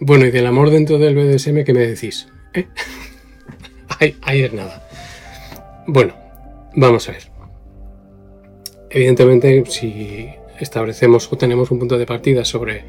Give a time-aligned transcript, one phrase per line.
[0.00, 2.28] Bueno, y del amor dentro del BDSM, ¿qué me decís?
[2.54, 2.66] ¿Eh?
[3.98, 4.88] ahí, ahí es nada.
[5.86, 6.14] Bueno,
[6.76, 7.22] vamos a ver.
[8.90, 10.28] Evidentemente, si
[10.60, 12.84] establecemos o tenemos un punto de partida sobre,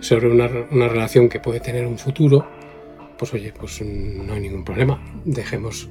[0.00, 0.48] sobre una,
[0.88, 2.46] relación que puede tener un futuro,
[3.16, 5.00] pues oye, pues no hay ningún problema.
[5.24, 5.88] Dejemos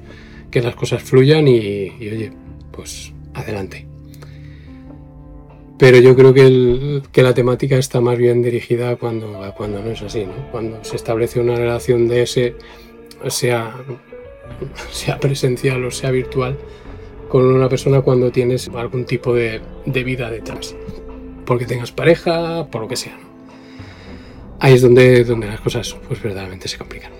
[0.50, 1.56] que las cosas fluyan y,
[1.98, 2.32] y oye,
[2.70, 3.87] pues adelante.
[5.78, 10.24] Pero yo creo que, la temática está más bien dirigida cuando, cuando no es así,
[10.26, 10.50] ¿no?
[10.50, 12.56] Cuando se establece una relación de ese,
[13.28, 13.76] sea,
[14.90, 16.58] sea presencial o sea virtual,
[17.28, 20.74] con una persona cuando tienes algún tipo de, de vida detrás.
[21.46, 23.16] Porque tengas pareja, por lo que sea.
[24.60, 27.12] Ahí es donde, donde las cosas pues verdaderamente se complican.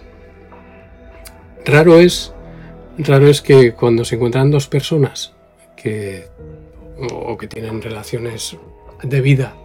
[1.64, 2.32] Raro es,
[2.98, 5.34] raro es que cuando se encuentran dos personas
[5.76, 6.26] que
[7.00, 8.56] o que tienen relaciones
[9.02, 9.56] de vida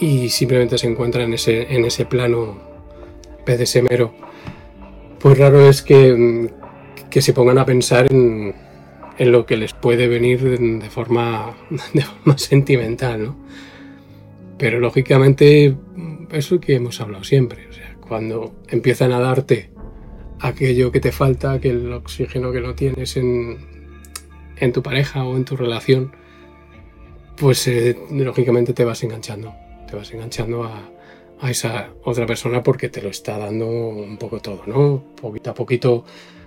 [0.00, 2.58] y simplemente se encuentran en ese, en ese plano
[3.44, 4.12] PDSMero,
[5.20, 6.50] pues raro es que,
[7.10, 8.54] que se pongan a pensar en,
[9.18, 11.54] lo que les puede venir de forma,
[11.94, 13.36] de forma sentimental, ¿no?
[14.58, 15.76] Pero lógicamente,
[16.32, 17.68] eso que hemos hablado siempre,
[18.00, 19.70] cuando empiezan a darte
[20.40, 23.58] aquello que te falta, que el oxígeno que no tienes en,
[24.56, 26.12] en tu pareja o en tu relación,
[27.42, 29.52] pues eh, lógicamente te vas enganchando,
[29.90, 34.62] te vas enganchando a, esa otra persona porque te lo está dando un poco todo,
[34.64, 35.02] ¿no?
[35.20, 36.04] Poquito a poquito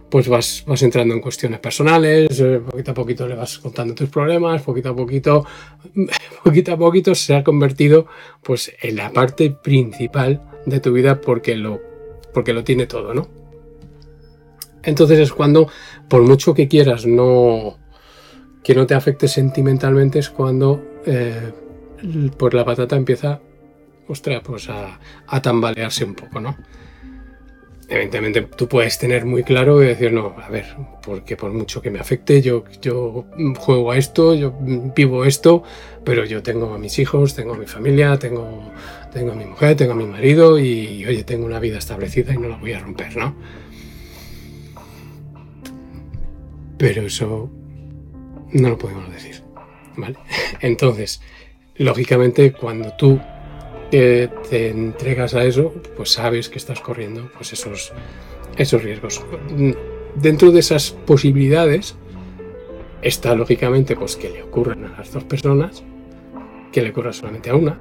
[0.09, 4.07] pues vas, vas entrando en cuestiones personales, eh, poquito a poquito le vas contando tus
[4.07, 5.45] problemas, poquito a poquito,
[6.45, 8.07] poquito a poquito se ha convertido
[8.41, 11.81] pues en la parte principal de tu vida porque lo,
[12.33, 13.27] porque lo tiene todo, ¿no?
[14.81, 15.67] Entonces es cuando,
[16.07, 17.79] por mucho que quieras no,
[18.65, 21.51] que no te afecte sentimentalmente es cuando eh,
[22.51, 23.39] la patata empieza
[24.07, 26.57] ostras, pues a, a, tambalearse un poco, ¿no?
[27.87, 30.65] Evidentemente tú puedes tener muy claro y decir, no, a ver,
[31.03, 33.25] porque por mucho que me afecte, yo, yo
[33.55, 34.55] juego a esto, yo
[34.95, 35.61] vivo esto,
[36.03, 38.71] pero yo tengo a mis hijos, tengo a mi familia, tengo,
[39.13, 42.37] tengo a mi mujer, tengo a mi marido y, oye, tengo una vida establecida y
[42.39, 43.35] no la voy a romper, ¿no?
[46.79, 47.51] Pero eso
[48.51, 49.41] no lo podemos decir.
[49.97, 50.17] ¿vale?
[50.61, 51.21] Entonces,
[51.75, 53.19] lógicamente, cuando tú
[53.91, 57.93] eh, te entregas a eso, pues sabes que estás corriendo pues esos,
[58.57, 59.23] esos riesgos.
[60.15, 61.95] Dentro de esas posibilidades
[63.01, 65.83] está, lógicamente, pues que le ocurran a las dos personas,
[66.71, 67.79] que le ocurra solamente a una.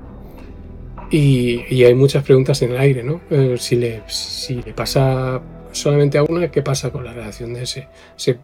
[1.10, 3.20] Y, y hay muchas preguntas en el aire, ¿no?
[3.30, 5.40] Eh, si, le, si le pasa
[5.74, 7.88] solamente a una, ¿qué pasa con la relación de ese?
[8.16, 8.34] ¿Se,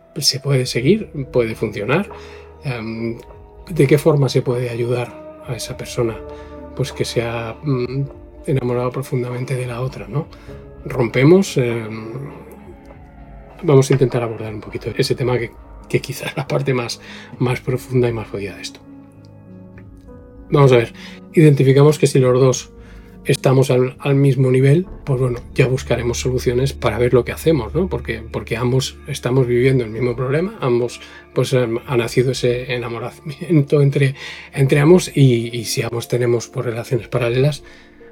[0.41, 1.10] puede seguir?
[1.32, 2.10] ¿Puede funcionar?
[2.64, 3.18] Um,
[3.70, 6.18] ¿De qué forma se puede ayudar a esa persona
[6.76, 8.04] pues que se ha um,
[8.46, 10.06] enamorado profundamente de la otra?
[10.08, 10.26] ¿no?
[10.84, 11.56] Rompemos.
[11.56, 12.10] Um,
[13.62, 15.50] vamos a intentar abordar un poquito ese tema que,
[15.88, 17.00] que quizás la parte más,
[17.38, 18.80] más profunda y más jodida de esto.
[20.50, 20.92] Vamos a ver,
[21.32, 22.72] identificamos que si los dos
[23.25, 27.88] estamos al, mismo nivel, pues bueno, ya buscaremos soluciones para ver lo que hacemos, ¿no?
[27.88, 31.00] Porque, porque ambos estamos viviendo el mismo problema, ambos
[31.34, 34.14] pues ha nacido ese enamoramiento entre,
[34.53, 37.62] entre ambos y, y si ambos tenemos por pues, relaciones paralelas,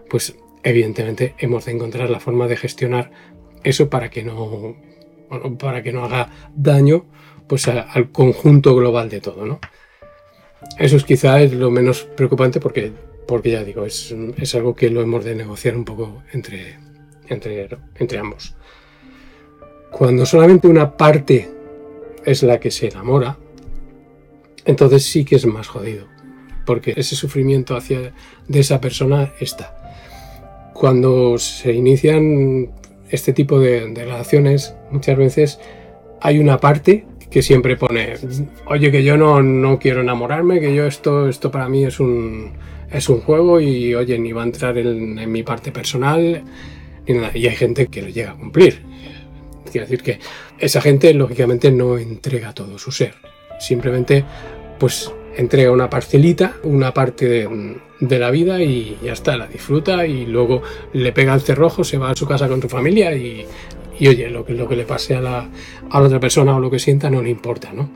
[0.09, 3.11] pues evidentemente hemos de encontrar la forma de gestionar
[3.65, 4.77] eso para que no,
[5.29, 7.07] bueno, para que no haga daño
[7.47, 9.59] pues al conjunto global de todo, ¿no?
[10.79, 12.93] Eso es quizá es lo menos preocupante porque
[13.29, 16.77] porque ya digo, es, es, algo que lo hemos de negociar un poco entre,
[17.29, 18.57] entre, entre ambos.
[19.93, 21.47] Cuando solamente una parte
[22.25, 23.37] es la que se enamora,
[24.65, 26.07] entonces sí que es más jodido,
[26.65, 28.15] porque ese sufrimiento hacia
[28.49, 30.73] de esa persona está.
[30.73, 32.73] Cuando se inician
[33.11, 35.61] este tipo de, de relaciones, muchas veces
[36.23, 38.15] hay una parte que siempre pone,
[38.67, 42.53] oye, que yo no, no quiero enamorarme, que yo esto, esto para mí es un,
[42.91, 46.43] es un juego y, oye, ni va a entrar en, mi parte personal,
[47.07, 47.31] ni nada.
[47.35, 48.83] Y hay gente que lo llega a cumplir.
[49.71, 50.19] Quiero decir que
[50.59, 53.15] esa gente, lógicamente, no entrega todo su ser.
[53.61, 54.25] Simplemente,
[54.79, 60.07] pues, entrega una parcelita, una parte de, de, la vida y ya está, la disfruta
[60.07, 60.63] y luego
[60.95, 63.47] le pega el cerrojo, se va a su casa con su familia y,
[63.99, 65.49] y oye, lo que, le pase a la,
[65.91, 67.91] a otra persona o lo que sienta no le importa, ¿no?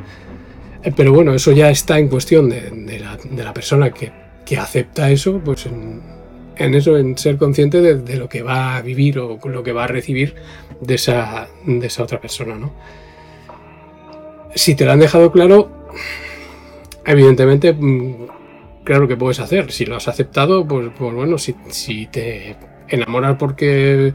[0.82, 4.56] Eh, pero bueno, eso ya está en cuestión de, la, de la persona que que
[4.58, 9.38] acepta eso, pues en, eso, en ser consciente de, lo que va a vivir o
[9.44, 10.34] lo que va a recibir
[10.80, 12.72] de esa, de esa otra persona, ¿no?
[14.54, 15.88] Si te lo han dejado claro,
[17.06, 18.26] evidentemente, mm,
[18.84, 19.72] claro que puedes hacer.
[19.72, 22.56] Si lo has aceptado, pues, pues bueno, si, si te
[22.88, 24.12] enamorar porque,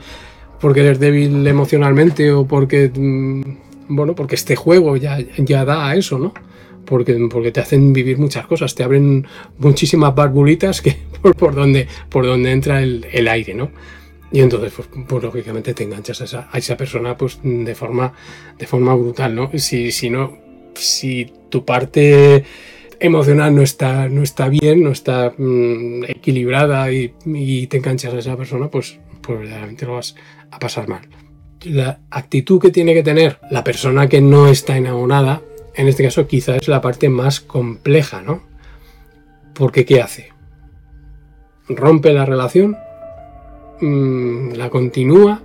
[0.59, 3.41] porque eres débil emocionalmente o porque, mm,
[3.89, 6.33] bueno, porque este juego ya, ya da a eso, ¿no?
[6.85, 9.27] Porque, porque te hacen vivir muchas cosas, te abren
[9.57, 10.97] muchísimas barbulitas que,
[11.37, 13.71] por, donde, por donde entra el, el aire, ¿no?
[14.31, 18.13] Y entonces, pues, pues, lógicamente te enganchas a esa, a esa, persona pues, de, forma,
[18.57, 19.49] de forma brutal, ¿no?
[19.55, 20.37] Si, si no,
[20.75, 22.43] si tu parte
[22.99, 28.19] emocional no está, no está bien, no está mm, equilibrada y, y, te enganchas a
[28.19, 30.15] esa persona, pues, pues verdaderamente lo vas
[30.51, 31.01] a pasar mal.
[31.63, 35.41] La actitud que tiene que tener la persona que no está enamorada,
[35.75, 38.43] en este caso quizás es la parte más compleja, ¿no?
[39.53, 40.31] Porque ¿qué hace?
[41.67, 42.77] Rompe la relación
[43.79, 45.43] Mm, la continúa,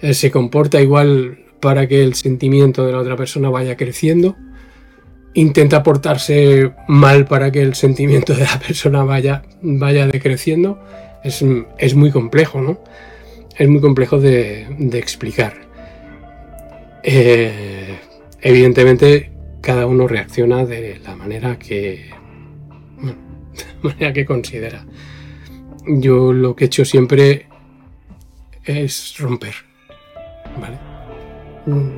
[0.00, 4.36] eh, se comporta igual para que el sentimiento de la otra persona vaya creciendo,
[5.34, 10.80] intenta portarse mal para que el sentimiento de la persona vaya, vaya decreciendo.
[11.22, 11.44] Es,
[11.78, 12.80] es muy complejo, ¿no?
[13.56, 15.54] Es muy complejo de, explicar.
[17.02, 17.98] Eh,
[18.40, 22.10] evidentemente, cada uno reacciona de la manera que,
[23.02, 23.14] la
[23.82, 24.86] manera que considera.
[25.86, 27.46] Yo lo que he hecho siempre
[28.64, 29.54] es romper.
[30.60, 30.78] ¿Vale?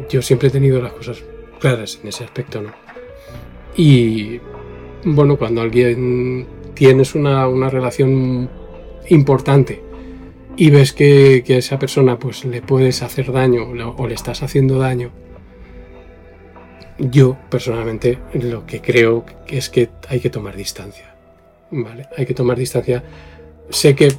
[0.09, 1.23] Yo siempre he tenido las cosas
[1.59, 2.73] claras en ese aspecto, ¿no?
[3.77, 4.41] Y
[5.05, 8.49] bueno, cuando alguien tienes una, relación
[9.09, 9.83] importante
[10.56, 13.65] y ves que, a esa persona pues le puedes hacer daño
[13.97, 15.11] o le estás haciendo daño,
[16.99, 21.15] yo personalmente lo que creo es que hay que tomar distancia.
[21.71, 22.06] ¿Vale?
[22.17, 23.03] Hay que tomar distancia.
[23.69, 24.12] Sé que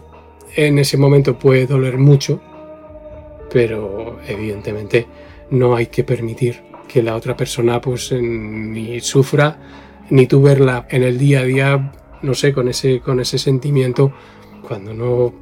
[0.56, 2.42] en ese momento puede doler mucho,
[3.52, 5.08] pero evidentemente
[5.52, 9.58] no hay que permitir que la otra persona pues ni sufra,
[10.10, 11.92] ni tú verla en el día a día,
[12.22, 14.12] no sé, con ese, con ese sentimiento
[14.68, 15.34] cuando no,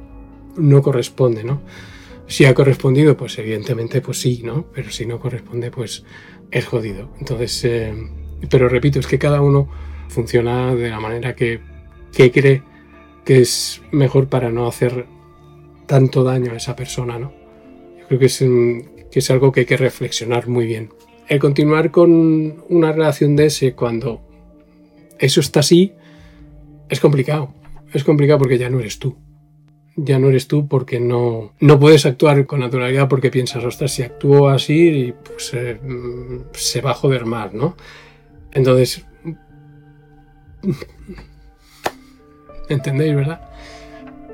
[0.56, 1.60] no corresponde, ¿no?
[2.26, 4.66] Si ha correspondido, pues evidentemente pues sí, ¿no?
[4.72, 6.04] Pero si no corresponde, pues
[6.50, 7.10] es jodido.
[7.18, 7.94] Entonces, eh,
[8.48, 9.68] pero repito, es que cada uno
[10.08, 11.60] funciona de la manera que,
[12.12, 12.62] que cree
[13.24, 15.06] que es mejor para no hacer
[15.86, 17.32] tanto daño a esa persona, ¿no?
[18.06, 20.90] Creo que es, que es algo que hay que reflexionar muy bien.
[21.28, 24.20] El continuar con una relación de ese cuando
[25.18, 25.92] eso está así
[26.88, 27.54] es complicado.
[27.92, 29.16] Es complicado porque ya no eres tú.
[29.96, 34.02] Ya no eres tú porque no, no puedes actuar con naturalidad porque piensas, ostras, si
[34.02, 35.78] actúo así, pues eh,
[36.52, 37.76] se va a joder más, ¿no?
[38.52, 39.06] Entonces,
[42.68, 43.40] ¿Entendéis, verdad?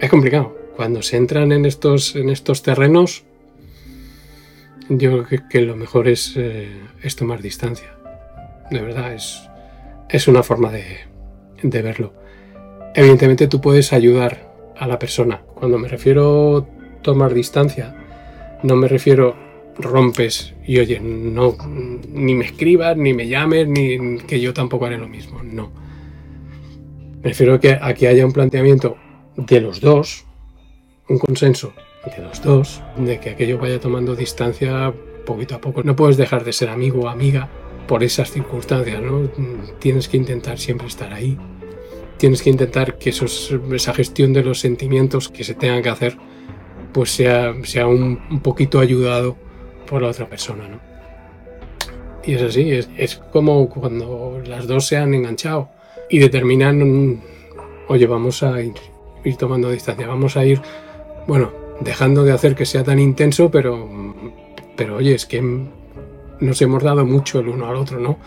[0.01, 0.57] Es complicado.
[0.77, 3.25] Cuando se entran en estos, en estos terrenos,
[4.89, 6.71] yo creo que, lo mejor es, eh,
[7.03, 7.95] es, tomar distancia.
[8.71, 9.43] De verdad, es,
[10.09, 10.85] es una forma de,
[11.63, 12.15] de verlo.
[12.95, 14.50] Evidentemente tú puedes ayudar
[14.81, 15.43] a la persona.
[15.55, 16.67] Cuando me refiero
[17.03, 17.95] tomar distancia,
[18.65, 19.37] no me refiero
[19.79, 21.57] rompes y oye, no,
[22.13, 25.43] ni me escribas, ni me llames, ni que yo tampoco haré lo mismo.
[25.43, 25.71] No
[27.23, 28.97] Prefiero que aquí haya un planteamiento
[29.37, 30.25] de los dos,
[31.09, 31.75] un consenso
[32.05, 34.95] de los dos, de que aquello vaya tomando distancia
[35.27, 35.83] poquito a poco.
[35.83, 37.51] No puedes dejar de ser amigo o amiga
[37.87, 39.29] por esas circunstancias, ¿no?
[39.79, 41.37] Tienes que intentar siempre estar ahí.
[42.21, 46.19] Tienes que intentar que esa gestión de los sentimientos que se tengan que hacer,
[46.93, 49.39] pues sea, sea un, poquito ayudado
[49.87, 50.81] por la otra persona, ¿no?
[52.23, 55.71] Y es así, es, es como cuando las dos se han enganchado
[56.11, 57.23] y determinan,
[57.89, 58.75] oye, vamos a ir,
[59.39, 60.61] tomando distancia, vamos a ir,
[61.27, 63.89] bueno, dejando de hacer que sea tan intenso, pero,
[64.77, 65.41] pero oye, es que
[66.41, 68.19] nos hemos dado mucho el uno al otro, ¿no?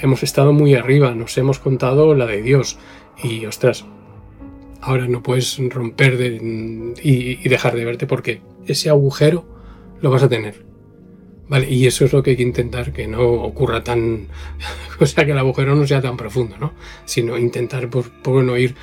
[0.00, 2.78] Hemos estado muy arriba, nos hemos contado la de Dios
[3.22, 3.84] y, ostras,
[4.80, 6.14] ahora no puedes romper
[7.02, 9.44] y dejar de verte porque ese agujero
[10.00, 10.64] lo vas a tener.
[11.46, 14.28] Vale, y eso es lo que hay que intentar que no ocurra tan,
[15.00, 16.72] o sea, que el agujero no sea tan profundo, ¿no?
[17.04, 18.74] Sino intentar, por, por no ir,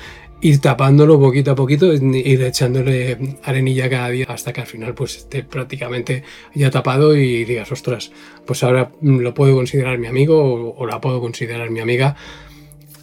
[0.42, 5.18] ir tapándolo poquito a poquito, ir echándole arenilla cada día hasta que al final pues
[5.18, 8.10] esté prácticamente ya tapado y digas, ostras,
[8.44, 12.16] pues ahora lo puedo considerar mi amigo o, la puedo considerar mi amiga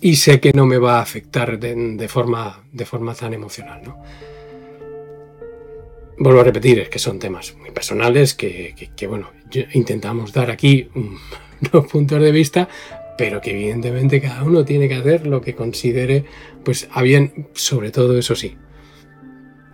[0.01, 4.03] y sé que no me va a afectar de, forma, de forma tan emocional, ¿no?
[6.17, 8.75] Vuelvo a repetir, es que son temas muy personales que,
[9.08, 9.31] bueno,
[9.74, 10.89] intentamos dar aquí
[11.74, 12.67] unos puntos de vista,
[13.19, 16.23] pero que evidentemente cada uno tiene que hacer lo que considere,
[16.63, 18.55] pues a bien, sobre todo eso sí,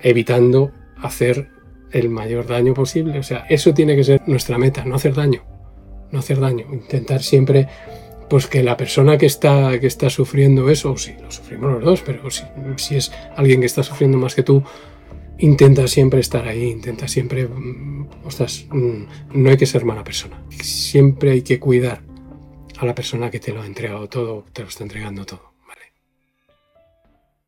[0.02, 1.52] evitando hacer
[1.92, 3.20] el mayor daño posible.
[3.20, 5.44] O sea, eso tiene que ser nuestra meta, no hacer daño,
[6.12, 7.68] no hacer daño, intentar siempre
[8.32, 11.84] pues que la persona que está, que está sufriendo eso, o si lo sufrimos los
[11.84, 12.46] dos, pero si,
[12.78, 14.64] si es alguien que está sufriendo más que tú,
[15.38, 19.04] intenta siempre estar ahí, intenta siempre, mm, ostras, mm,
[19.36, 22.15] no hay que ser mala persona, siempre hay que cuidar
[22.78, 25.55] a la persona que te lo ha entregado todo, te lo está entregando todo.